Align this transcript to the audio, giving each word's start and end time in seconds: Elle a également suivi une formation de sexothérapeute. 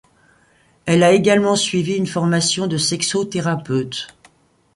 Elle 0.87 1.03
a 1.03 1.11
également 1.11 1.55
suivi 1.55 1.93
une 1.95 2.07
formation 2.07 2.65
de 2.65 2.77
sexothérapeute. 2.79 4.17